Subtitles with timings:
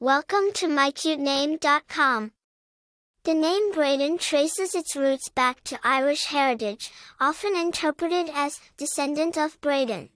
[0.00, 2.30] Welcome to mycutename.com.
[3.24, 9.60] The name Braiden traces its roots back to Irish heritage, often interpreted as descendant of
[9.60, 10.10] Braiden.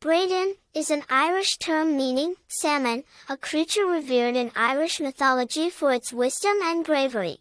[0.00, 6.10] Braiden is an Irish term meaning salmon, a creature revered in Irish mythology for its
[6.10, 7.40] wisdom and bravery.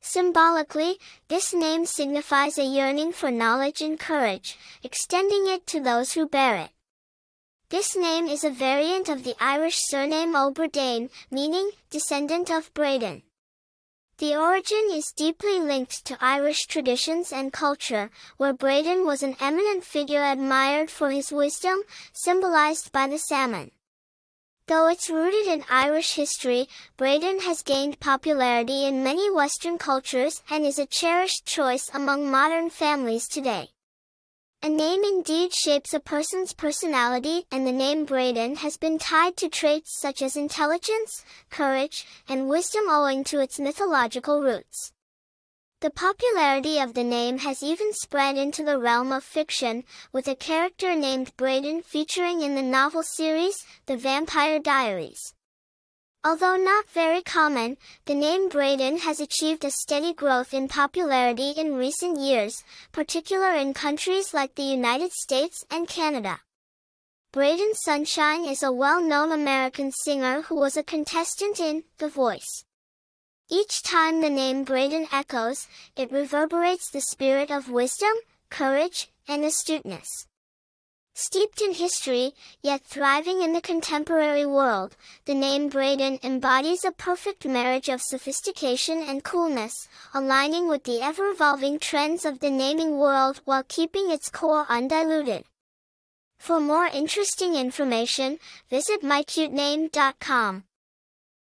[0.00, 0.98] Symbolically,
[1.28, 6.56] this name signifies a yearning for knowledge and courage, extending it to those who bear
[6.56, 6.70] it.
[7.68, 13.22] This name is a variant of the Irish surname O'Bredane, meaning descendant of Braiden.
[14.18, 19.82] The origin is deeply linked to Irish traditions and culture, where Braiden was an eminent
[19.82, 23.72] figure admired for his wisdom, symbolized by the salmon.
[24.68, 30.64] Though it's rooted in Irish history, Braiden has gained popularity in many Western cultures and
[30.64, 33.70] is a cherished choice among modern families today.
[34.62, 39.48] A name indeed shapes a person's personality and the name Braiden has been tied to
[39.48, 44.92] traits such as intelligence, courage, and wisdom owing to its mythological roots.
[45.80, 50.34] The popularity of the name has even spread into the realm of fiction, with a
[50.34, 55.34] character named Braiden featuring in the novel series, The Vampire Diaries.
[56.26, 61.76] Although not very common, the name Braiden has achieved a steady growth in popularity in
[61.76, 66.40] recent years, particularly in countries like the United States and Canada.
[67.32, 72.64] Braiden Sunshine is a well-known American singer who was a contestant in The Voice.
[73.48, 78.14] Each time the name Braden echoes, it reverberates the spirit of wisdom,
[78.50, 80.26] courage, and astuteness.
[81.18, 87.46] Steeped in history, yet thriving in the contemporary world, the name Braiden embodies a perfect
[87.46, 93.64] marriage of sophistication and coolness, aligning with the ever-evolving trends of the naming world while
[93.66, 95.46] keeping its core undiluted.
[96.38, 100.64] For more interesting information, visit mycutename.com.